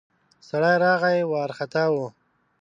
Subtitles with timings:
[0.47, 1.95] سړی راغی، وارختا و.